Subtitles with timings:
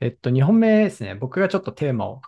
[0.00, 1.14] えっと、2本目ですね。
[1.14, 2.22] 僕がちょっとテーマを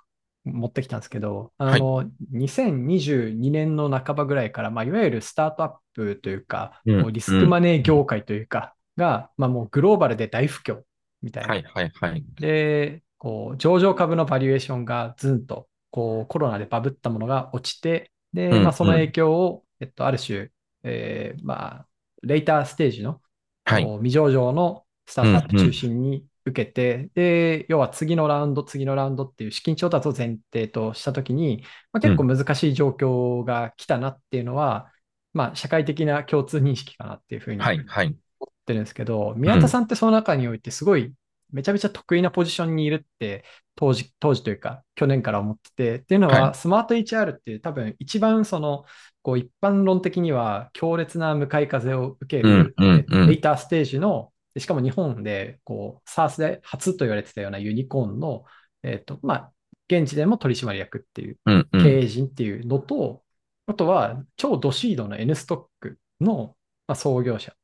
[0.44, 1.86] 持ってきたんですけど、あはい。
[1.86, 7.42] の、2022年の半ばぐらいから、まあ、いわゆるスタートアップというか、うん、こうリスうん。
[7.42, 10.82] クマネー業界というか、が、まあ、もうグローバルで大不況
[11.22, 11.54] みたいな。
[11.54, 12.24] はい、はい、はい。
[12.40, 19.12] で、こう、上場株のバリュエーションがずんと、こう、コロナでバブったものが落ちて、で、まあ、うん、その影うん。
[19.12, 20.50] 響を、えっと、ある種、
[20.84, 21.88] えーまあ、
[22.22, 23.20] レーターステージの、
[23.64, 23.96] はい。
[23.98, 25.72] 未上場のスタうん、ートアップ中うん。
[25.72, 32.36] 心に受けて、で、要は次のラウンド、次のラウンドっていう資金調達を前提としたときに、まあ、結構うん。
[32.36, 34.90] 難しい状況が来たなっていうのは、
[35.32, 38.06] まあ、社会的な共通認識かなっていうふうにはい、はい。
[38.40, 39.40] 思ってるんですけど、うん。
[39.40, 41.12] 宮田さんってその中においてすごい
[41.52, 43.44] めちゃめちゃ得意なポジションにいるって
[43.76, 46.40] 当時、当時というか去年から思ってて、っていうのはい。
[46.40, 48.84] はスマート HR って多分一番その
[49.22, 53.32] こう一般論的には強烈な向かい風を受けうん、る、うん、えっと、レうん。
[53.32, 58.44] イターステージの、でしかも日本でこう SARS で初と言われてたようなユニコーンの、
[58.82, 59.52] えっと、まあ、
[59.88, 61.82] 現地でも取締役っていううん、うん。
[61.82, 63.22] 経営陣っていうのと、
[63.66, 67.54] あとは超ドシードの N ストックの、まあ、創業者、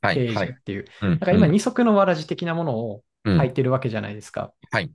[0.00, 0.46] はい、経営はい。
[0.48, 1.52] 陣っていう、うん、だから今うん。
[1.52, 3.40] 二足のわらじ的なものをうん。
[3.40, 4.52] 履いてるわけじゃないですか。
[4.70, 4.92] はい。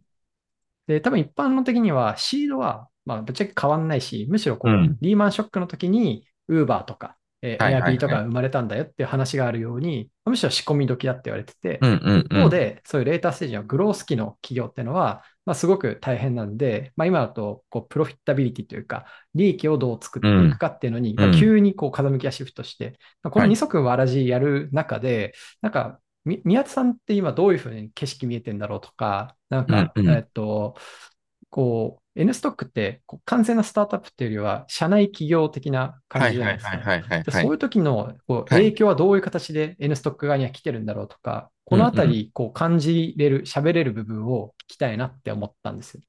[0.87, 4.97] で、多分一般論的にはシードは、まあ、ぶっちゃけ変わんないし、むしろこう、うん。
[5.01, 8.15] リーマンショックの時に、ウーバーとか、えー、はい、はい、エアビーとはい。
[8.15, 12.43] か生まれたんだよっていう話があるように、むしろ仕込み時だって言われてて、うん、うん、一うん。
[12.43, 21.31] 方で、そういうレーターステージのグロース期の企業っていうのは、まあ、すごく大変なんで、まあ、今だと、こう、プロフィッタビリティというか、利益をどう作っていくうん、かっていうのに、まあ、うん。
[21.31, 23.57] 急にこう、風向きがシフトして、まあこの二はい。
[23.57, 30.19] 足わらじやる中で、なんか、み宮田さんって今どういうふうに景色見えてんだろうとか、なんうん、か、えうん。
[30.19, 30.75] っと、
[31.49, 37.31] こう、N ストックってこう完全なスタートアップっていうよりは、社内企業的な感はい、じじゃはい、はい、ないですか。
[37.31, 38.69] そういう時のこうはい。
[38.69, 41.97] 影響はどういう形で N ストック側には来てるんだろうとか、こうん、のあうん。
[41.97, 46.01] たりこう感じれる、喋れる部分を聞きたいなって思ったんですよ。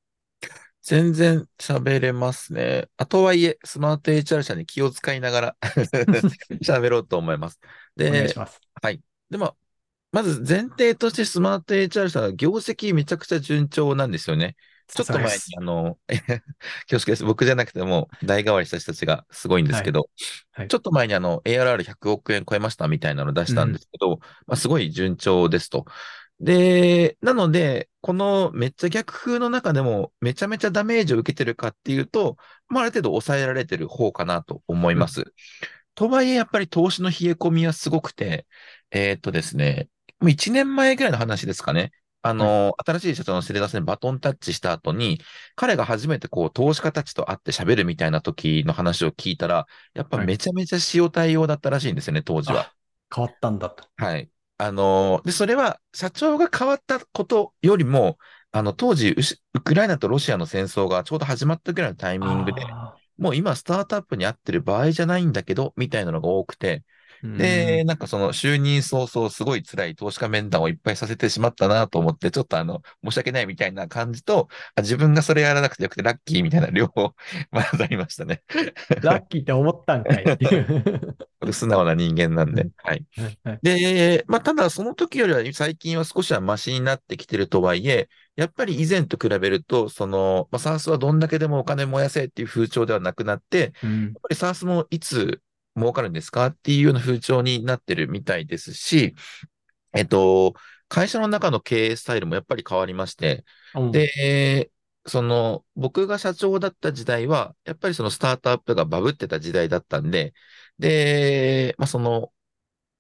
[0.83, 2.89] 全然喋れますね。
[2.99, 5.57] あとはいえ、スマート HR 社に気を使いながら
[6.63, 7.59] 喋ろうと思います。
[7.97, 8.61] で、お願いします。
[8.83, 9.01] はい。
[9.31, 9.57] でも、
[10.13, 14.57] まず前提としてスマート HR 社は業績めちゃくちゃ順調なんですよね。
[14.93, 15.43] ちさょっと前に。
[15.59, 15.99] あの、
[16.89, 17.25] 恐縮です。
[17.25, 19.85] 僕じゃなくても代替わりした人たちがすごいんですはい。
[19.85, 20.09] けど、
[20.53, 20.71] はい。
[20.71, 23.81] ちょっと前にあの ARR100 億円超えましたみたいなの出したんでうん。
[23.81, 25.87] すけど、まあ、すごい順調ですと。
[26.41, 32.37] で、なので、このめっちゃ逆風の中でもめちゃめちゃダメージを受けてるかっていうと、
[32.69, 35.07] まあ、ある程度抑えられてる方かなと思いうん。
[35.07, 35.35] ます。
[35.95, 38.47] とはいえ、やっぱり投資の冷え込みはすごくて、
[38.91, 39.89] えーっとですね、
[40.21, 41.93] もう1年前ぐらいの話ですかね。
[42.27, 42.55] あはい。
[42.59, 45.21] の、新しい社長のセレダスにバトンタッチした後に、
[45.57, 50.31] 彼が初めてこう、投資家たちと会って喋るみたいな時の話を聞いたら、やっぱはい。
[50.31, 52.71] めちゃめちゃ塩対応だったらしいんですよね、当時は。
[52.71, 52.75] あ、
[53.15, 53.87] 変わったんだと。
[53.97, 54.31] はい。
[54.59, 58.19] あのーで、それは社長が変わったことよりも、
[58.53, 59.15] あの、当時
[59.55, 62.77] ウクライナとロシアの戦争がちょうど始まったぐらいのタイミングで、
[63.19, 66.85] もう今スタートアップに合ってる場合じゃないんだけど、みたいなのが多くて、
[67.37, 67.85] で、ん。
[67.85, 77.15] なんかその就任早々すごい辛い投資家面談をいっぱいさせてしまったなと思って、ちょっとあの、申し訳ないみたいな感じと、あ自分がそれやらなくてよくてラッキーみたいな両方
[77.53, 78.43] 学ざりましたね。
[79.01, 80.67] ラッキーって思ったんかいっていう
[81.53, 82.65] 素直な人間なんで。
[82.65, 83.05] うんはい。
[83.63, 94.17] で、まあ、ただその時よりは最近は少しはマシになってきてるとはいえ、やっぱり以前と比べると、その、まあ、サースはどんだけでもお金燃やせっていう風潮ではなくなって、やっうん。
[94.23, 95.43] ぱりサースもいつ
[95.77, 96.47] 儲かるんですか？
[96.47, 99.15] っていうような風潮になってるみたいですし、
[99.93, 100.55] えっと、
[100.89, 103.93] 会社の中の経営スタイルもやっぱり変わりまして、うん。
[103.93, 104.71] で、
[105.07, 110.35] その、僕が社長だった時代は、やっぱりそのスタートアップがバブってた時代だったんで、
[110.79, 112.33] で、まあ、その、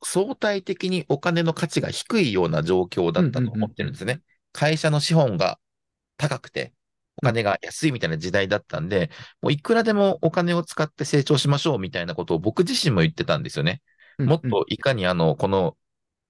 [0.05, 3.27] 相対的にお金の価値が低いような状況だうん。
[3.27, 3.71] うったと思っん。
[3.71, 3.75] うん。
[3.75, 4.21] てるんですね。
[4.53, 5.59] 会社の資本が
[6.17, 6.75] 高くて。
[7.25, 9.11] 金が安いみたいな時代だったんで、
[9.43, 13.83] もういくらでもお金を使って成長しましょうみたいなことを僕自身も言ってたんですよね。
[14.19, 14.27] うん。
[14.27, 15.77] もっといかにあの、この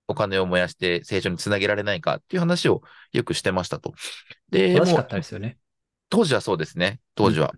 [0.09, 2.83] お金を燃やして成長につなげられないかっていう話を
[3.13, 3.95] よくしてましたと。
[4.51, 5.59] で、しかったですよね。
[6.09, 6.87] 当時はそうですね。
[6.89, 6.99] うん。
[7.15, 7.53] 当時は。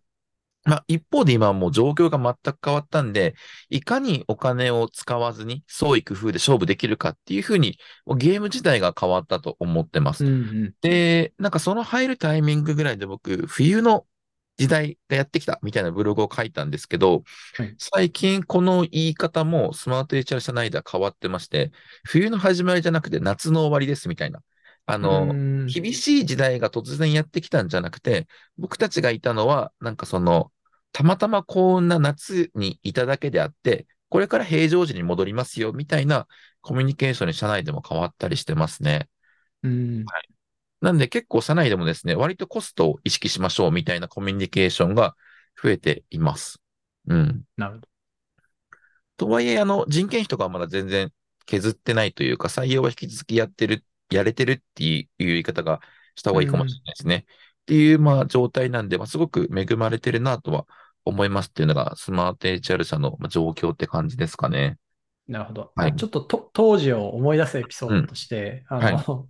[0.66, 3.36] まあ、一方で今はもう状況が全く変わったんで、
[3.70, 7.78] いかにお金を使わずに創意工夫で勝負できるかっていうふうに、
[8.16, 10.24] ゲーム自体が変わったと思ってます。
[10.24, 10.32] うん。
[10.32, 10.74] うん。
[10.80, 14.06] で、なんかその入るタイミングぐらいで僕、冬の
[14.56, 17.22] 時代がやってきたみたいなブログを書いたんですけど、
[17.56, 17.74] はい。
[17.78, 21.70] 最近この言い方もスマート HR 社内では変わってまして、
[22.04, 24.40] 冬の始まりじゃなくて夏の終わりですみたいな。
[24.86, 25.66] あの、ん。
[25.66, 28.26] 厳しい時代が突然やってきたんじゃなくて、
[28.56, 30.52] 僕たちがいたのは、なんかその、
[30.92, 36.26] たまたま幸運な夏にいただけであって、これから平常時に戻りますよみたいな
[36.60, 39.08] コミュニケーションに社内でも変わったりしてますね。
[39.62, 40.04] うん。
[40.04, 40.28] はい。
[40.80, 45.16] なんで結構社内でもですね、割とコストを意識しましょうみたいなコミュニケーションが
[45.62, 46.60] 増えています。
[47.08, 47.44] うん。
[47.56, 47.88] なるほど。
[49.16, 51.12] とはいえ、あの、人件費とかはまだ全然
[51.46, 55.80] 削ってないというか、採用は引き続きやってる、やれてるっていう言い方が
[56.14, 57.26] した方がいいかもしれないですね。
[57.66, 60.66] っていう、まあ、状態なんで、まあ、すごく恵まれてるなとは
[61.04, 64.76] 思いますっていうのが、スマート HR 社のまあ状況って感じですかね。
[65.26, 65.72] なるほど。
[65.74, 69.24] はいちょっとと当時を思い出すエピソードとして、あの、は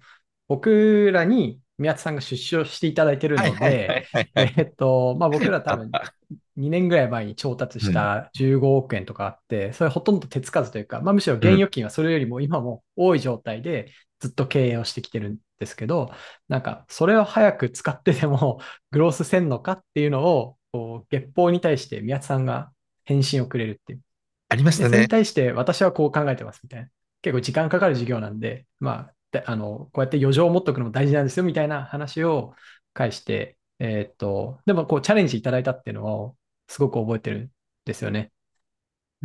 [0.49, 4.07] 僕らに宮津さんが出資をしていただいてるので。
[4.35, 6.15] えっと、まあ、僕ら多分あった
[6.59, 16.11] 2年ぐらい前に調達した15億円とかあって、それほとんど手つかずというか、まあ、むしろ現預金はそれよりも今も多い状態でずっと経営をしてきてるんですけど、
[16.49, 18.61] なんかそれを早く使ってでも
[18.91, 22.71] グロースせんのかっていうのを、こう月報に対して宮津さんが
[23.05, 24.01] 返信をくれるっていう。
[24.49, 24.91] ありましたね。
[24.91, 26.89] でそれに対して私はこう考えてますみたいな。
[27.23, 32.55] 結構時間かかる授業なんで、まあ、であの、こうやって余剰を持っておくのも大事なんですよみたいな話を
[32.93, 36.37] 返して、えーっと、でもこうチャレンジいただいたっていうのを
[36.69, 37.51] すごく覚えてるん
[37.85, 38.33] ですよね。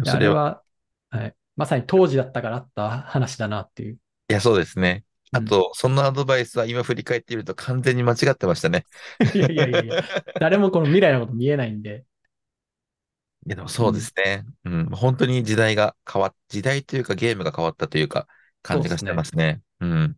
[0.03, 0.63] それは、
[1.11, 3.93] れは、はい、まさに当時だったからあった話だなっていう。
[3.93, 3.97] い
[4.33, 5.03] や、そうですね。
[5.33, 8.85] あうんと、そのアドバイスは今振り返ってみると完全に間違ってましたね。
[9.33, 10.03] いやいやいやいや、
[10.39, 12.05] 誰もこの未来のこと見えないんで、
[13.45, 14.45] いや、でもそうですね。
[14.65, 14.85] うん。
[14.87, 18.27] 本当に時代が変わっ、時代というかゲームが変わったというか、
[18.61, 19.61] 感じがしてますね。
[19.79, 20.17] うん。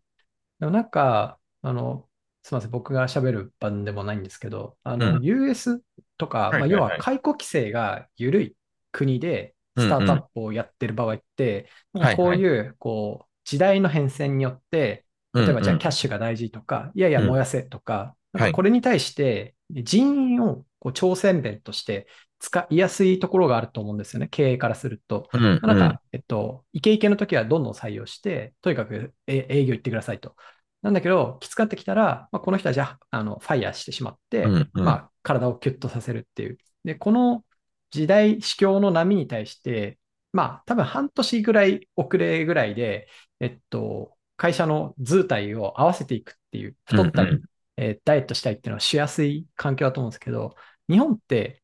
[0.59, 2.09] でもなんか、あの、
[2.41, 5.81] すみません、僕が喋る番でもないんですけど、あの、うん US
[6.17, 8.55] とか、まあ、要ははい解雇規制が緩い
[8.91, 11.67] 国で、うんうんスタートアップをやってる場合って、
[12.15, 15.02] こういう、こう、時代の変遷によって、
[15.33, 22.07] 例えばじゃあキャッシュが大事とか、いやいやうん燃やせとか、かこれに対して人員をこう挑戦弁として
[22.39, 25.29] 使いやすいところがあると思うんですよね、経営からすると。
[25.33, 25.59] うん、うん。
[25.63, 30.35] なんか、えっと、イケイケの時はどんどん採用して、とにかくえ営業行ってくださいと。
[30.81, 36.57] なんだけど、きつかってきたら、まあ、この人はじゃあ、あの、ファイヤーしてしまって、うんうんまあ、体をキュッとさせるっていう。
[36.83, 37.45] で、この
[37.91, 39.97] 時代、市況の波に対して、
[40.33, 43.07] まあ、多分半年ぐらい遅れぐらいで、
[43.39, 47.43] えっと、会社の図体を合わせていくっていう、太ったり、うんうん
[47.77, 50.55] えーダイエットしたいっていうのはしやすい環境だと思うんですけど、
[50.89, 51.63] 日本って、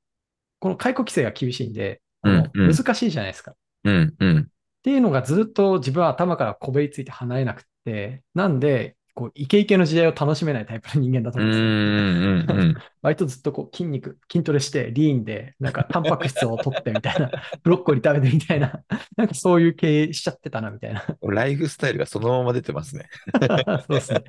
[0.59, 3.53] この解雇規制が厳しいんで、うんうん難しいじゃないですか。
[3.83, 4.39] うん、うん。
[4.39, 4.45] っ
[4.81, 11.65] ていうのがずっと自分は頭からこべりついて離れなくて、なんで、こう、イケイケの時代を楽しめないタイプの人間だとう思うんですよ。
[11.65, 12.75] ん、うん、うん。
[13.01, 17.29] 割とずっとこう筋肉、筋トレして、リーンで、なんかタンパク質を取ってみたいな、
[17.61, 18.81] ブロッコリー食べてみたいな、
[19.17, 21.03] なんかそういう経営しちゃってたなみたいな。
[21.21, 23.09] ライフスタイルがそのまま出てますね。
[23.85, 24.23] そうですね。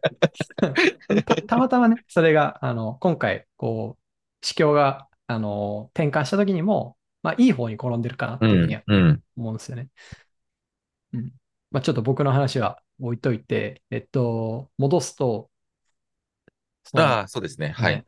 [1.22, 9.22] たたまたまね、それが、あの、今回、こう、市況が、あの、転換した時にも、まあ、いい方に転んでるかなってうんいうふうには、うん。
[9.36, 9.88] 思うんですよね。
[11.12, 11.32] うん。
[11.70, 15.50] まあ、ちょっと僕の話は置いといて、えっと、戻すと、
[16.94, 17.68] ああ、そうですね。
[17.70, 17.96] はい。
[17.96, 18.04] ね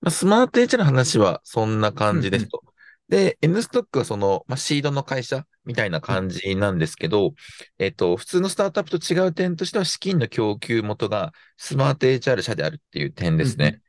[0.00, 2.62] まあ、スマート H の話はそんな感じでうんうんすと。
[3.08, 7.34] で、N ストックはその、まあ、シードの会社みたいな感じなんですけど、
[7.78, 13.80] えっと、普通のスタートアップと違う点としては、資金の供給元がスマート HR 社であるっていう点ですね。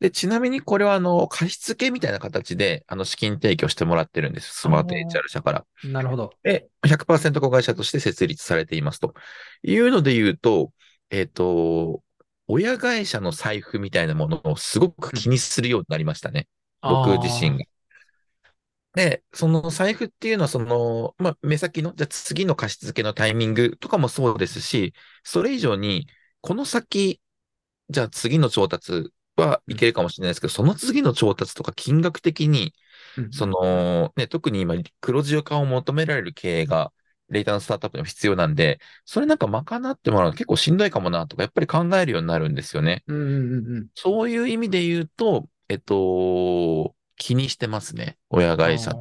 [0.00, 4.54] で、ちなみにこれは、あの、貸付みたいな形で、あの、資金提供してもらってるんです。
[4.54, 5.66] スマート HR 社から。
[5.84, 6.32] なるほど。
[6.42, 9.14] で、100%子会社として設立されていますと
[9.62, 10.72] いうので言うと、
[11.10, 12.02] えっ、と、
[12.48, 16.48] 親会社の財布みたいなものをすごく気にするようになりましたね。
[16.80, 17.64] 僕自身が。
[18.94, 26.08] で、その財布っていうのは、その、まあ、目先の、じゃあ次の貸し付けのタイミングとかもそうですし、それ以上に、
[26.40, 27.20] この先、
[27.90, 32.74] じゃあ次の調達はいけるかもしれないですけど、その次の調達とか金額的に、
[33.30, 36.92] その、ね、特に今、黒字化を求められる経営が、
[37.28, 43.04] レーターのスタートアップにも必要なんで、それなんか賄ってもらうの結構しんどいかもなとか、やっぱり考えるようになるんですよね。
[43.06, 43.88] うんうんうんうん。
[43.94, 48.18] そういう意味で言うと、えっと、気にしてますね。
[48.30, 48.92] 親会社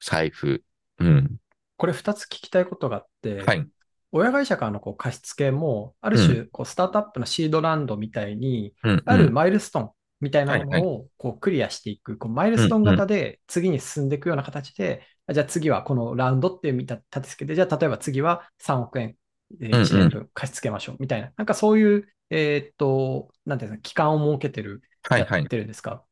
[0.00, 0.64] 財布。
[0.98, 1.36] うん。
[1.76, 3.68] これ2つ聞きたいことがあって、はい。
[4.12, 9.02] 親会社からのこう貸し付けも、ある種、こうスタートアップのシードランドみたいに、うん。
[9.06, 9.90] あるうんマイルストーン
[10.20, 19.16] みたいなもはいのをこうクリアしていく、こうマイルストーン型で次に進んでいくような形で、あじゃあ次はこのラウンドっていう見た立て付けで、じゃあ例えば次は3億円、
[19.60, 25.48] えうんうん1年分貸し付けましょうみたいな、なんかそういう、えーっと、なんていうんですか、期間を設けてる、はいはいやっ。
[25.48, 26.04] てるんですか？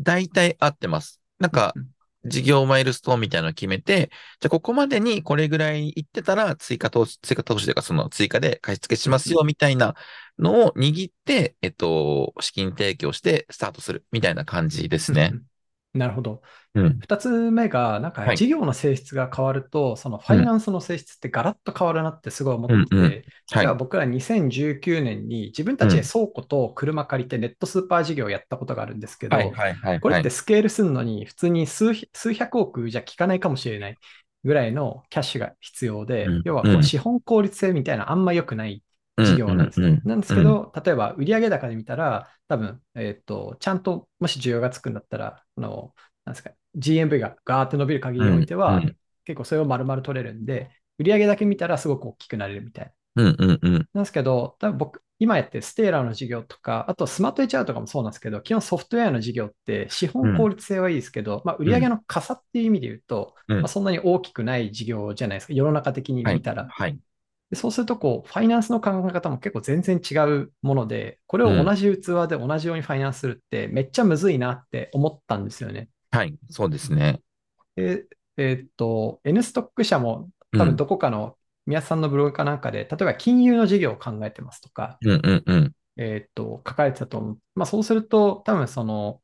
[0.00, 1.20] 大体合ってます。
[1.38, 1.88] なんかうん、
[2.24, 4.10] 事業マイルストーンみたいなのを決めて、
[4.40, 9.94] じゃあここまでにこれぐらい行ってたら追加投資、追加投資というかその追加で貸し付けしますよみたいな
[10.38, 15.49] のを握って、えっと、資金提供してスタートするみたいな感じですねうん。
[15.92, 16.42] なるほど。
[16.74, 17.00] うん。
[17.00, 18.34] 二つ目が、なんかはい。
[18.34, 20.36] 事業の性質が変わると、そのフうん。
[20.36, 22.88] ァイナンスの性質ってガラッと変わるなってすごい思っうん。
[22.90, 23.16] うん。
[23.16, 23.64] てて、はい。
[23.64, 26.10] 例えば僕ら2019年に自分たちでうん。
[26.10, 29.50] 倉庫と車借りてネットスーパー事業をやったことがあるんですけはい。
[29.50, 29.74] ど、はい。
[29.76, 30.00] はい。
[30.00, 30.22] これっはい。
[30.22, 33.98] てスケールするのに普通に数百、数百億じゃ効かないかもしれない
[34.44, 36.44] ぐらいのキャッシュが必要で、うん。
[36.44, 36.72] 要はうん。
[36.72, 38.82] こう資本効率性みたいなあんま良くない
[39.22, 39.42] 事うん。
[39.46, 39.54] うん。
[39.54, 39.88] 業なんですね。
[39.88, 40.02] うん。
[40.04, 40.34] なんですうん。
[40.34, 48.46] けど、例えば売上高で見たら、多分、えっと、ちゃんともし需要がつくんだったら、あの、なんですか、GMV がガーって伸びる限りにおいうん。
[48.46, 48.96] ては、うん。
[49.24, 53.36] 結構それを丸々取れるんで、売上だけ見たらすごく大きくなれるみたいうん。
[53.38, 53.58] うん。
[53.62, 53.88] うん。
[53.92, 60.50] なんですけど、多分僕、今やってるステーラーの事業とか、あとスマート HR とかもそうなんですけど、基本ソフトウェアの事業って資本効うん。
[60.50, 61.80] 率性はいいですけど、まあ、売うん。
[61.80, 63.68] 上の傘っていう意味で言うと、まあ、うん。
[63.68, 65.52] そんなに大きくない事業じゃないですか。
[65.52, 66.34] 世の中的にはい。
[66.34, 66.68] 見たら。
[66.68, 67.00] はい。
[67.50, 71.60] でそうすると、こう、ファイナンスの考え方も結構全然違うもので、これうん。
[71.60, 75.88] を同じ器で同じようにファイナンスするってめっちゃむずいなって思ったんですよね。
[76.12, 76.38] はい。
[76.48, 77.20] そうですね。
[77.74, 80.76] で、えーっと、N ストック社も多分うん。
[80.76, 85.20] どこかの宮さんのブログかなんかで、例えば金融の事業を考えてますとか、うん。
[85.24, 85.42] うん。
[85.46, 85.72] うん。
[85.96, 87.38] えーっと、書かれてたと思う。
[87.54, 89.22] まあそうすると、多分その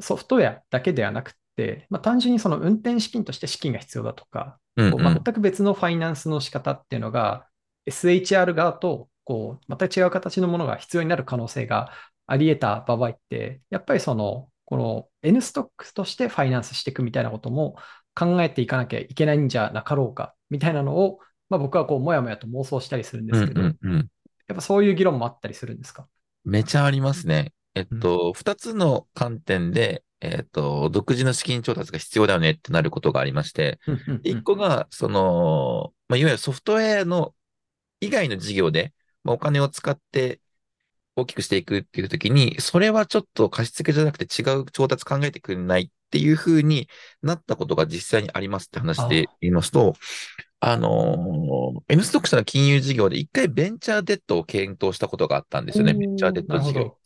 [0.00, 5.24] ソフトウェアだけではなくて、まあ単純にその運転資金として資金が必要だとか、う全うん。
[5.34, 7.48] く別のファイナンスの仕方っていうのが、
[7.86, 11.92] SHR 側とこう全く違う形のものが必要になる可能性が
[12.26, 17.76] あり得た場合って、やっぱりその、この N ストックとしてファイナンスしていくみたいなことも
[18.14, 23.40] 考えていかなきゃいけないんじゃなかろうか、みたいなのを、まあ、僕はこう、もやもやと妄想したりするんでうん。
[23.40, 23.92] すけど、うん。
[23.92, 24.08] うん
[24.48, 26.08] やっぱそういう議論もあったりするんですか？
[26.44, 27.52] めちゃありますね。
[27.74, 28.00] えっうん。
[28.00, 33.78] と、二つの観点で、えっと、独自の資金調達が必要だよねってなることがありまして、
[34.22, 34.42] 一ん。
[34.42, 37.34] 個が、その、まあ、いわゆるソフトウェアの
[38.00, 38.92] 以外の事業で、
[39.22, 40.40] まあ、お金を使って
[41.16, 46.88] 大きくしていくっていうときに、それはちょっと貸し付けじゃなくて違う調達考えてくれないっていうふうに
[47.22, 49.94] なったことが実際にありますって話であ言いますと、
[50.60, 55.92] あのー、N ストック社の金融事業で一回ベンチャーデッドを検討したことがあったんですよね。
[55.92, 56.96] ベンチャー、デッド事業。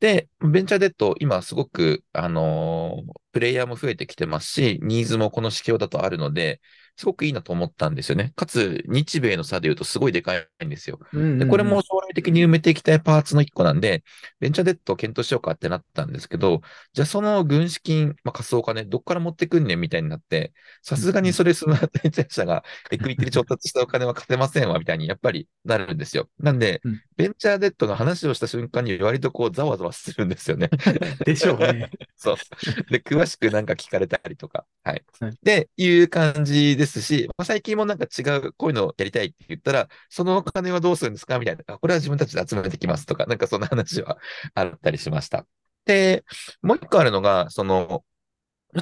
[0.00, 6.60] で、ベンチャーデット、今すごく、あのープレイヤーも増えてきてますし、ニーズもこの市況だとあるので、
[6.96, 8.32] すごくいいなと思ったんですよね。
[8.36, 10.98] かつ、日米の差で言うとすごいでかいんですよ。
[11.12, 11.74] うん、うで、これん、うん。
[11.74, 14.04] も将来的に埋めていきたいパーツの一個なんで、
[14.40, 16.62] ベンチャーデットを検討しようかってなったんですけど、
[16.92, 26.28] じゃあその軍資金、まあ、貸すお金、どっから持ってくんねんみたいになって、さすがにそれスマートベンチャー社がエクイティで調達したお金は貸せませんわ、みたいにやっぱりなるんですよ。
[26.38, 30.70] なんで、うんベンチャーデットの話をした瞬間に割とこうざわざわするんですよね。
[31.26, 31.90] でしょうね。
[32.16, 32.36] そう。
[32.92, 34.64] で、詳しくなんか聞かれたりとか。
[34.84, 35.04] はい。
[35.18, 35.38] はい。
[35.42, 41.64] で、いう感じですし、まあ、最近もなんか違う、こういうのをやりたいって言ったら、そのお金はどうするんですかみたいな。
[41.66, 44.18] あこれは自分たちで集めてきますとか、なんかそんな話は
[44.54, 45.46] あったりしました。
[45.84, 46.24] で、
[46.62, 48.04] もう一個あるのが、その、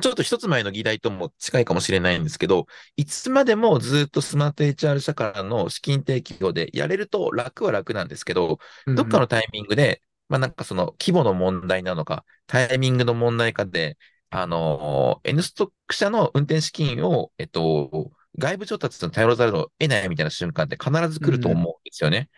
[0.01, 8.97] ちょっと一つ前の議題とも近いかもしれないんですけど、いつまでもずっとスマート HR 社からの資金提供でやれると楽は楽なんですけど、うんうん。
[8.97, 13.97] どっかのタイミングで、まあなんかその規模の問題なのか、タイミングの問題かで、
[14.31, 21.73] あの、N ストック社の運転資金を、えっと、外部調達に頼らざるを得ないみたいな瞬間って必ず来ると思うんうん。
[21.85, 22.29] ですよね。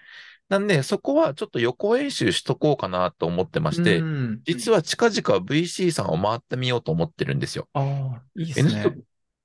[0.49, 4.41] なんで、そこはちょっと予行演習しとこうかなと思ってまうして、ん。
[4.45, 7.69] 実は近々 VC さんを回ってみようと思ってるんですよ。
[7.75, 8.97] ああ、いいですね。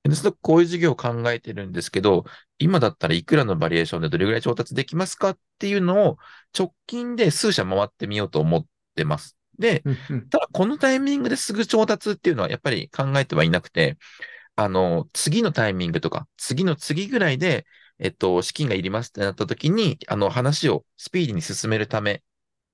[0.05, 2.25] N ストこういう事業を考えてるんですけど、
[2.59, 6.17] 今だったらいくらのバリエーションでどれぐらい調達できますかっていうのを
[6.57, 9.37] 直近で数社回ってみようと思ってます。
[9.57, 9.83] で。
[10.29, 13.97] ただこのタイミングですぐ調達っていうのはやっぱり考えてはいなくて、
[14.55, 17.65] あの、次のタイミングとか、次の次ぐらいで、
[18.03, 22.21] えっと、資金がいりますってなった時に、あの、話をスピーディーに進めるため、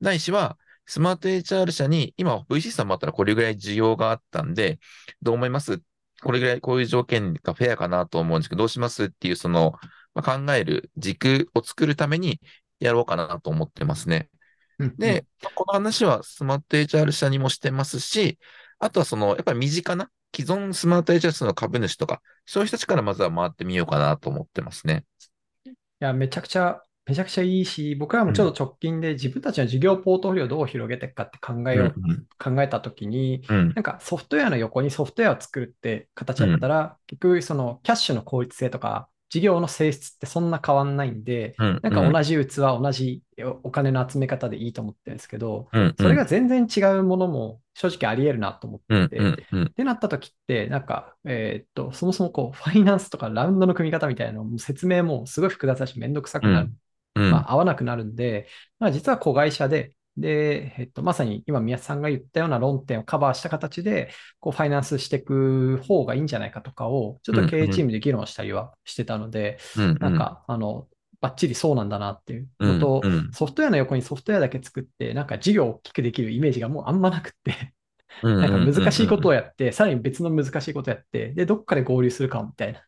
[0.01, 0.57] ないしは、
[0.87, 4.79] スマート HR 社に、今 VC さんもあったらこれぐらい需要があったんで、
[5.21, 5.81] どう思います？
[6.23, 9.75] これぐらいこういう条件がフェアかなと思うんですけど、どうしますっていう、その、
[10.15, 12.41] まあ、考える軸を作るために
[12.79, 14.29] やろうかなと思ってますね。
[14.97, 18.39] で、まあこの話はスマート HR 社にもしてますし、
[18.79, 25.05] あとはその、やっぱり身近な既存スマート HR 社の株主とか、そういう人たちからまずは回ってみようかなと思ってますね。
[25.65, 41.97] いや、めちゃくちゃ、めちゃくちゃいいし、僕らもうん、ちょっと直近で自分たちの事業ポートフォリオをどう広げていくかって考えうん、うよう、ん、考えたときに、うん、なんかソフトウェアの横にソフトウェアを作るって形うん、だったら、結局そのキャッシュの効率性とか、事業の性質ってそんな変わんないんで、うん、なん。
[41.97, 43.21] うん、か同じ器、同じ
[43.63, 56.71] お金の集め方でいいと思ってるんですけど、うん、うん、それが全然違うものも正直あり得るなと思っうん、うてて、ん、うん、ってなった時って、なんか、えーっと、そもそもこう、ファイナンスとかラウンドの組み方みたいなのも説明もすごい複雑だし、めんどくさくなる。
[57.15, 58.47] うん、うん、まあ、合わなくなるんで、
[58.79, 70.87] まあ、実は子会社でで、えっと、まさに今宮さんが言ったような論点をカバーした形で、こう、ファイナンスしていく方がいいんじゃないかとかを、ちょっと経営チームで議論したりはしてたので、うん、なんか、あの、
[71.21, 77.73] バッチリそうなんだなっていううん、のとう、ん、ソフトウェアの横にソフトウェアだけ作って、なんか事業を大きくできるイメージがもうあんまなくって、
[78.23, 82.83] うん、なんか難しいことを、をやって、さらに別の難しいことをやって、で、どっかで合流するかもみたいな。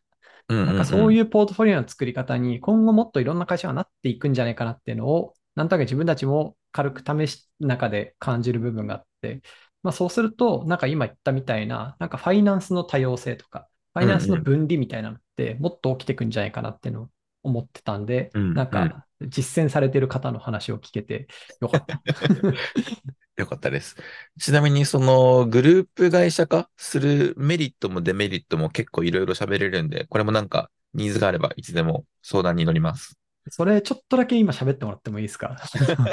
[0.50, 9.41] うん、なんかそうういうポートフォリオの作り方に今後もっといろんな会社がなっていくんじゃないかなっていうのを、なんとなく自分たちも軽く試し中で感じる部分があって、
[9.83, 17.09] まあそうすると、なんか今言ったみたいな、なんかファイナンスの多様性とか、ファイナンスの分離みたいなのってもっと起きていくんじゃないかなっていうのを
[17.43, 21.27] 思ってたんで、うんなんか実践されてる方の話を聞けて
[21.62, 22.01] よかった。
[23.38, 23.95] よかったです。
[24.39, 33.17] ちなみに、その、グループ会社化するメリットもデメリットも結構いろいろ喋れるんで、これもなんか、ニーズがあればいつでも相談に乗ります。
[33.50, 35.55] それちょっとだけ今喋ってもらってもいいですか？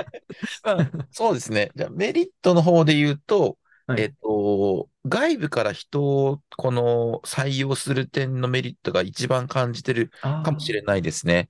[0.65, 1.71] まあ、そうですね。
[1.75, 3.59] じゃあ、メリットの方で言うと、
[3.89, 11.49] はいえっと、外部から人をこの採用する点のメリットが一番感じてるかもしれないですね。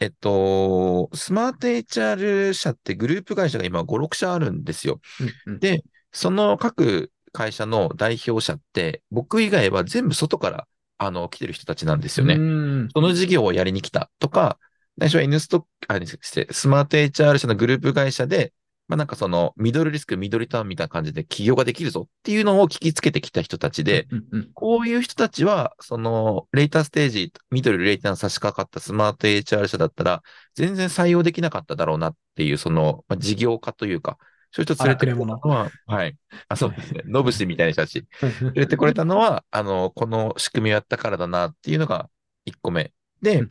[0.00, 5.00] えっと、スマート HR 社ってグループ会社が今5、6社あるんですよ。
[5.20, 10.66] うんうんで、その各会社の代表者って、僕以外は全部外から、
[10.98, 12.34] あの、来てる人たちなんですよね。
[12.34, 14.58] うんその事業をやりに来たとか、
[14.98, 18.52] 最初は N ストック、あ、失礼スマート HR 社のグループ会社で、
[18.86, 30.22] まあなんかそのミドルリスク、ミドルターンみたいな感じで起業ができるぞっていうのを聞きつけてきた人たちで、うんうんこういう人たちは、その、レーターステージ、ミドル、レーターに差し掛かったスマート HR 社だったら、
[30.54, 34.16] 全然採用できなかっただろうなっていう、その、まあ、事業家というか、
[34.52, 36.16] そういう人連れてこれたのは、はい。
[36.48, 37.02] あ、そうですね。
[37.06, 38.06] ノブシみたいな人たち。
[38.22, 42.08] 連れてこれたのは、あの、この仕組みをやったからだなっていうのが
[42.44, 42.92] 1個目。
[43.20, 43.44] で、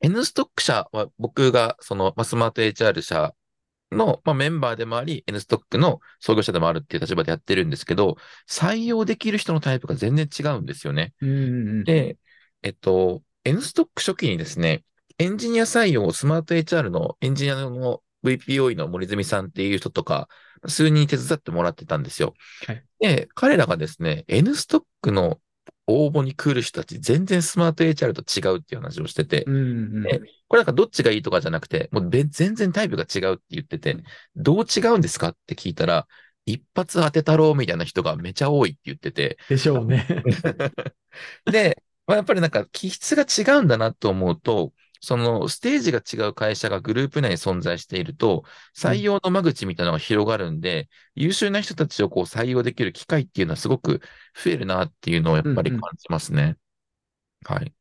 [0.00, 3.34] N ストック社は僕が、その、まあ、スマート HR 社
[3.92, 8.16] の、まあ、メンバーでもあり、N ストックの創業者でもあるっていう立場でやってるんですけど、
[8.48, 11.12] 採用できる人のタイプが全然違うんですよね。
[11.20, 11.34] うんう
[11.80, 12.18] んで、
[12.62, 14.84] えっと、N ストック初期にですね、
[15.18, 20.28] エンジニア採用をスマート HR のエンジニアの VPO の森住さんっていう人とか、
[20.66, 22.34] 数人手伝ってもらってたんですよ。
[22.66, 25.40] はいで、彼らがですね、N ストックの
[25.86, 33.96] 応募に来る人たち、全然スマート HR と違うっていう話をしてて、うんうんえこれなんかどっちがいいとかじゃなくて、もうべ全然タイプが違うって言ってて、
[34.36, 36.06] どう違うんですかって聞いたら、
[36.44, 40.06] 一発当てたろうみたいな人がめちゃ多いって言ってて、でしょうね。
[41.50, 54.00] で、まあ、やっぱりなんか気質が違うんだなと思うと、そのステージが違う会社がグループ内に存在していると、採用の間口みたいなのが広がるんで、優秀な人たちをこう採用できる機会っていうのはすごく
[54.42, 56.56] 増えるなっていうのをやっぱり感じますね。
[57.44, 57.74] はい。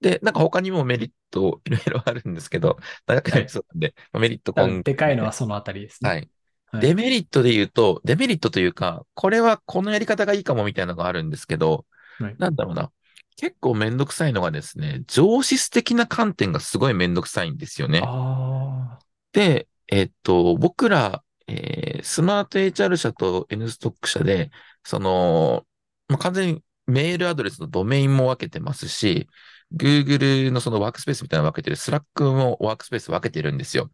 [0.00, 6.10] で、なんか他にもメリットいろいろあるんですけど、 長くなりそうなんで、まあメリット今でかいのはそのあたりですね。
[6.10, 6.18] はい。
[6.66, 11.86] はいデメリットで言うと、デメリットというか、これはこのやり方がいいかもみたいなのがあるんですけど、
[12.18, 12.90] はいなんだろうな。
[13.36, 18.02] 結構めんどくさいのがですね、上質的な観点がすごいめんどくさいんですよね。
[18.04, 18.98] あ
[19.32, 24.50] で、えっと、僕ら、えースマート HR 社と N ストック社で、
[24.84, 25.64] その、
[26.08, 29.28] まあ、完全にメールアドレスのドメインも分けてますし、
[29.74, 33.90] Google のそのワークスペースみたいなの分けてる、Slack もワークスペース分けてるんですよ。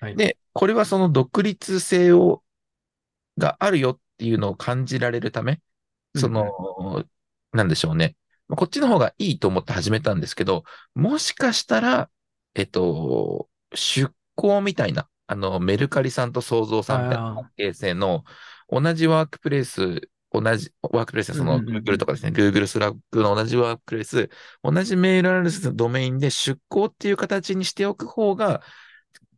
[0.00, 2.42] はいで、これはその独立性を、
[3.38, 5.60] があるよっていうのを感じられるため、
[6.16, 7.04] その、
[7.52, 8.16] なんでしょうね。
[8.50, 12.10] まあこっちの方がいいと思って始めたんですけど、もしかしたら、
[12.54, 18.24] えっと、出向みたいな、あの、メルカリさんとソウゾウさんみたいな関係性の
[18.68, 20.00] 同じワークプレイス、
[20.32, 24.30] 同じワークプレイス、その Google とかですね、Google スラックの同じワークプレイス、
[24.62, 28.62] 同じメールアドレスのドメインで出向っていう形にしておく方が、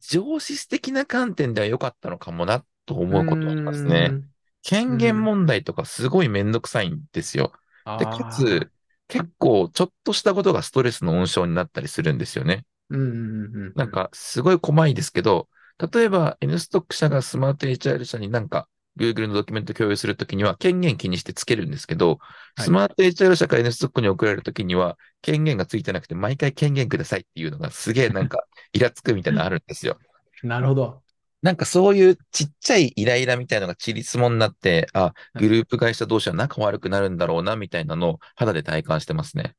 [0.00, 4.16] 情シス的な観点では良かったのかもなと思うことがありますね。。
[4.62, 7.53] 権限問題とかすごいめんどくさいんですよ。
[7.96, 8.72] で、かつ、
[9.08, 12.64] 結構ちょっとしたことがストレスの温床になったりするんですよね。
[12.90, 13.72] うんうんうん。
[13.74, 15.48] なんか、すごい細いですけど、
[15.92, 22.18] 例えば N ストック社がスマート HR 社になんか Google のドキュメント共有するときには権限気にしてつけるんですけど、
[22.54, 29.98] はいスマート HR 社から N ストックに送られるときには権限がついてなくて毎回権限くださいっていうのがすげえなんかイラつくみたいなのあるんですよ。
[30.44, 31.02] なるほど。
[31.42, 39.55] なんかそういうちっちゃいイライラみたいなのがちりつもになって、あ、グループ会社同士は仲悪くなるんだろうなみたいなのを肌で体感してますね。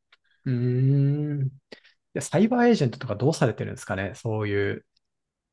[0.46, 0.54] うー
[1.46, 1.50] ん。
[2.14, 4.86] でサイバーエージェントとかどうされてるんですかねそういう、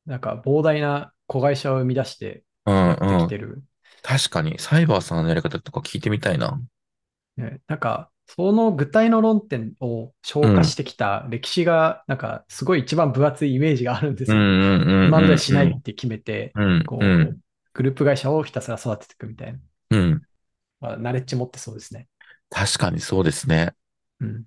[0.05, 2.97] なんか膨大な子会社を生み出してうんうん。
[3.17, 3.63] きてる。
[4.03, 6.61] 確かに、サイバーさんのやり方とか聞いてみたいな。
[7.37, 14.37] ね、なんか、その具体の論点を消化してきた歴史が、なんか、すごい一番分厚いイメージがあるんですよ。
[14.37, 15.07] うんうんうんうんうん。
[15.07, 19.59] 今までしないって決めて、グループ会社をひたすら育てていくみたいな。
[19.89, 20.21] うん。
[20.79, 22.07] まあ、ナレッジ持ってそうですね。
[22.49, 23.73] 確かにそうですね。
[24.21, 24.43] うん。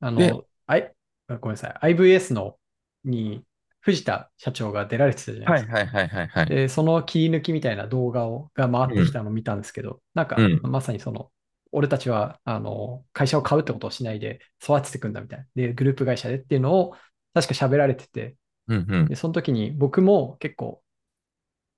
[0.00, 0.90] あでの、あい、
[1.28, 1.94] あごめんなさい。
[1.94, 2.56] IVS の、
[3.04, 3.44] に、
[3.80, 5.74] 藤田社長が出られてたじゃないですか。
[5.74, 6.46] はいはいはいはいはい。
[6.46, 11.30] で、その切り抜きみたいな動画をが回ってきたのを見たんですけど、なんか、うんまさにその、
[11.74, 15.46] 俺たちは、あの、会社を買うってことをしないで育てていくんだみたいな。
[15.54, 16.94] で、グループ会社でっていうのを、
[17.34, 18.36] 確か喋られてて、
[18.68, 20.82] うんうんで、その時に僕も結構、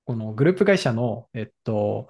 [0.05, 2.09] このグループ会社の、えっと、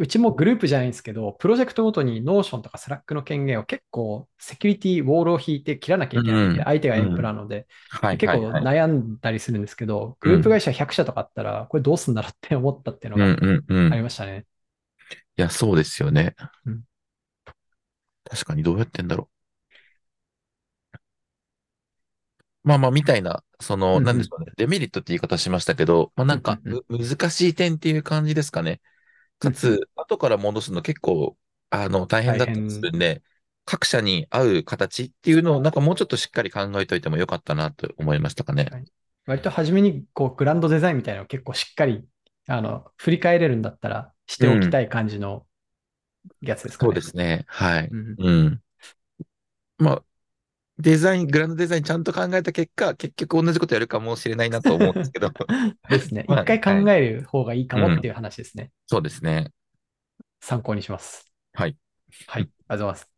[0.00, 8.48] うちもグループじゃないんですけど、プロジェクトごとに Notion とか Slack の権限を結構セキュリティウォールを引いて切らなきゃいけないんで、うん相手がエンプなので、はい結構。
[8.50, 13.36] 悩んだりするんですけど、グループ会社100社とかあったら、これどうすんだろうって思ったっていううんの
[13.88, 13.92] が。
[13.92, 14.46] ありいましたね。
[15.36, 16.34] や、そうですよね
[16.66, 16.82] うん。
[18.30, 19.28] 確かにどうやってんだろ
[22.64, 22.68] う。
[22.68, 24.52] まあまあ、みたいな、その、なんでしょうね。
[24.56, 28.80] デメリットって言い方しましたけど、まあなんか、難しい点っていう感じですかね。
[29.38, 31.36] かうんつ、後から戻すの結構、
[31.70, 33.22] あの、大変だったりするんで、
[33.64, 38.68] 各社に合う形っていうのを、なんかもうちょっとしっかり考えといてもよかったなと思いましたかね。
[39.26, 42.02] 割と初めにこうグランドデザインみたいなのを結構しっかり
[42.46, 45.44] あの振り返れるんだったらしておきたい感じの
[46.40, 47.00] やつですかそうね。
[47.00, 47.44] ですね。
[47.48, 47.88] はい。
[47.88, 48.62] うんうん。
[49.78, 50.04] まあ、
[50.78, 55.32] デザイン、グランドデザインちゃんと考えた結果、結局同じことやるかもしれないなと思うんですけど。
[55.88, 56.24] ですね。
[56.28, 58.70] まあ一回考える方がいいかもっていう話ですね。
[58.86, 59.50] そうですね。
[60.40, 61.32] 参考にします。
[61.52, 61.76] はい。
[62.26, 62.42] はい。
[62.42, 63.10] ありがとうございます。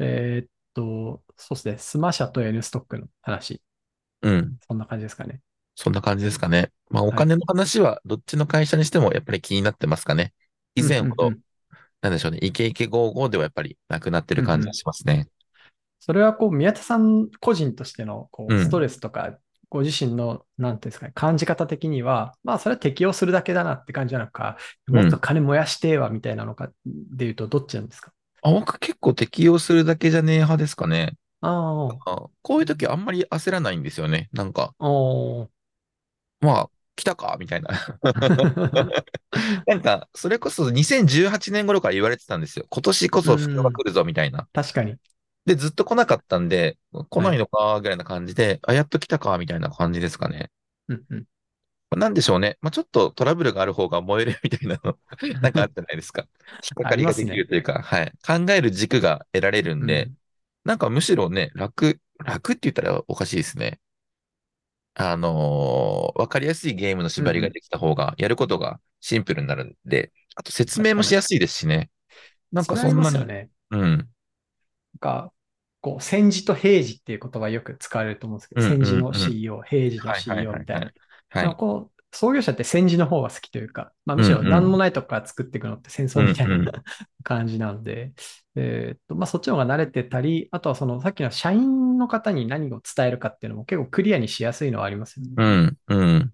[0.00, 1.78] えーっと、そうですね。
[1.78, 3.62] スマ社と N ストックの話、
[4.22, 4.58] うん。
[4.66, 5.40] そんな感じですかね。
[5.74, 6.72] そんな感じですかね。
[6.90, 10.34] まあ、いお金の話は、どっちの会社にしてもやっぱり気になってますかね。
[10.74, 11.40] 以前ほどうんうんうん、
[12.00, 15.28] なんでしょうね、イケイケゴーゴーではやっぱりなくなってる感じがしますね。
[15.98, 18.64] それはこう、宮田さん個人としてのこううん。
[18.64, 24.56] ストレスとか、ご自身の、なんていうんですかね、感じ方的には、まあ、それは適用するだけだなって感じなのか、
[24.86, 28.12] もっと金燃やしてはみたいなのかで言うと、どっちなんですか？
[28.42, 31.16] あ、僕結構適用するだけじゃねえ派ですかね。
[31.40, 34.28] ああこういう時あんまり焦らないんですよね。
[34.32, 34.74] なんか、
[36.40, 37.36] まあ、来たか？
[37.38, 37.70] みたいな。
[39.66, 42.66] なんか、それこそ2018年頃から言われてたんですよ。
[42.68, 44.48] 今年こそ不況が来るぞみたいな。
[44.52, 44.96] 確かに。
[45.46, 46.76] で、ずっと来なかったんで、
[47.08, 50.50] 来ないのかぐらいな感じで、あ、やっと来たかみたいな感じですかね。
[50.88, 51.24] うんうん
[51.96, 52.58] なんでしょうね。
[52.60, 54.98] まあ、ちょっとトラブルがある方が燃えるみたいなの、
[55.40, 56.26] なんかあるじゃないですか。
[56.52, 58.12] 引っかかりができるというか、はい。
[58.22, 60.14] 考える軸が得られるんで、うん
[60.64, 63.80] なんかむしろね、楽、楽って言ったらおかしいですね。
[64.98, 71.90] あのーわかりやすいゲームの縛りができた方が、やることがシンプルになるんで、あと説明もしやすいですしね。
[72.50, 73.50] なんかそんなに、ますよね。
[73.70, 73.80] うん。
[73.80, 74.08] なん
[74.98, 75.32] か、
[75.80, 80.92] こう、戦時と平時っていう言葉よく使われると思うんですけど、うんうんうん戦時の CEO、平時の CEO はいみたいな。
[81.28, 81.56] はい。
[82.12, 86.72] 創業者って戦時の方が好きというか、まあ、むしろ何もないとこから作っていくのって戦争みたいな、
[87.22, 88.12] 感じなので、
[88.56, 95.32] えーっとまあ、そっちの方が慣れてたり、あとはそのさっきの社員の方に何を伝えるかっていうのも結構クリアにしやすいのはありますよね。
[95.36, 96.30] うん、うんうん。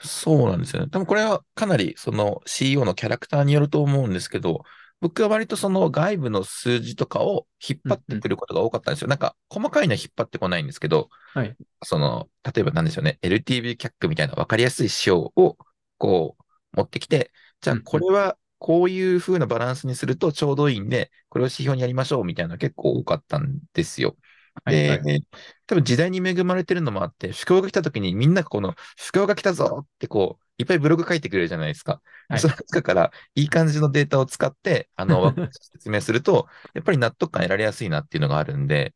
[0.00, 0.90] そうなんですよね。
[0.90, 4.64] 多分これはかなりその CEO のキャラクターによると思うんですけど、
[5.00, 9.08] 僕は割とその外部の数字とかを引っ張ってくることが多かったんですよ。
[9.08, 15.56] なんか細かいのは引っ張ってこないんですけど、はいその、例えばなんでしょうね、LTV キャックみたいな分かりやすい指標を
[15.98, 24.16] こう持ってきて、じゃあうんこれはこういう風なバランスにするとちょうどいいんで、これを指標にやりましょうみたいなのが結構多かったんですよ。
[24.64, 25.20] はいはで、
[25.66, 32.00] 多分時代に恵まれてるのもあって、不況が来た時にみんながこの不況が来たぞってこう、いっぱいブログ書いてくれるじゃないですか。
[32.28, 35.34] はいその中からいい感じのデータを使って、あの、
[35.72, 38.94] 説明すると、やっぱり納得感得られやすいなっていうのがあるんで、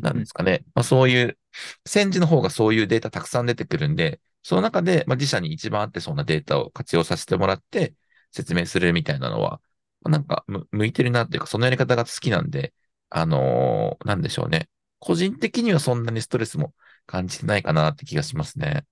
[0.00, 0.64] なんですかね。
[0.74, 1.38] まあそういう、
[1.86, 7.94] 戦時の方がそういうデータたくさん出てくるんで、その中で、まあ、自社に一番合ってそうなデータを活用させてもらって
[8.32, 9.60] 説明するみたいなのは、
[10.02, 12.74] まあなんかむ向いてるなっていうか、そのやり方が好きなんで、
[13.10, 14.68] あのーなんでしょうね。
[15.02, 16.74] 個人的にはそんなにストレスも
[17.06, 18.84] 感じてないかなって気がしますね。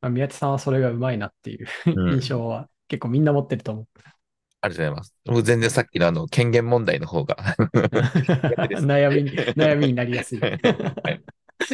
[0.00, 3.88] まあ、宮地さんはそれがうまいなっていううん印象は結構みんな持ってると思う。
[4.60, 5.14] ありがとうございます。
[5.26, 7.36] 僕全然さっきのあの、権限問題の方が
[8.80, 10.40] 悩みに、悩みになりやすい。
[10.42, 10.48] わ
[11.02, 11.24] はい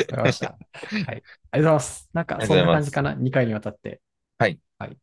[0.06, 0.58] かりました。
[1.02, 1.24] はい。
[1.52, 2.10] ありがとうございます。
[2.12, 3.14] なんかそんな感じかな。
[3.14, 4.00] 2回にわたって。
[4.38, 4.60] はい。
[4.78, 4.98] はい。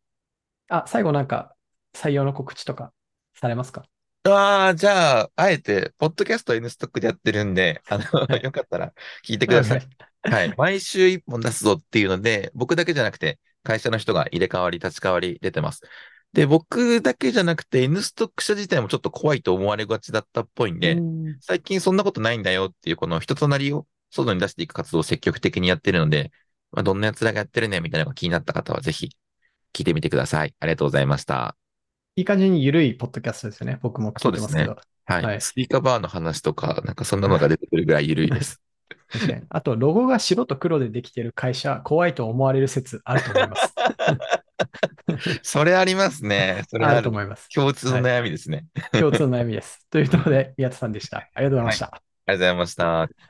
[0.70, 1.56] あ、最後なんか
[1.94, 2.94] 採用の告知とか
[3.36, 3.86] されますか？
[4.34, 8.94] ああ、じゃあ、あえて、ポッドキャスト N ストックでやってるんで、あの、よかったら
[9.26, 9.88] 聞いてください。
[10.24, 10.54] はい。
[10.58, 15.82] 毎週一本出すぞっていうので、僕だけじゃなくて、会社の人が入れ替わり、立ち替わり出てます。
[16.34, 26.32] で、僕だけじゃなくて、N ストック社自体もちょっと怖いと思われがちだったっぽいんで、うん最近そんなことないんだよっていう、この人となりを外に出していく活動を積極的にやってるので、
[26.72, 29.10] まあ、どんな奴らがやってるねみたいなのが気になった方は、ぜひ、
[29.74, 30.56] 聞いてみてください。
[30.60, 31.56] ありがとうございました。
[32.18, 33.80] いい感じに緩いポッドキャストですよね。
[33.84, 34.76] 僕も聞いてますけど。
[35.06, 35.24] はい。
[35.24, 38.60] はいスイカバーの話とか、なんかそんなのが出てくるぐらい緩いです。
[39.50, 43.74] あと、ロゴが白と黒でできてる会社、怖いと思われる説あると思います。
[45.44, 46.64] それありますね。
[46.70, 46.98] それあある。
[46.98, 47.48] ると思います。
[47.50, 48.66] 共通の悩みですね。
[48.92, 49.86] 共通の悩みです。
[49.92, 51.30] ということで、宮田さんでした。
[51.34, 51.86] ありがとうございました。
[51.86, 53.28] ありがとうございました。